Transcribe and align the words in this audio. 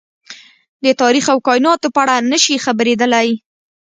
د 0.85 0.87
تاريخ 1.01 1.25
او 1.33 1.39
کايناتو 1.47 1.87
په 1.95 1.99
اړه 2.03 2.15
نه 2.31 2.37
شي 2.43 2.55
خبرېدلی. 2.65 3.27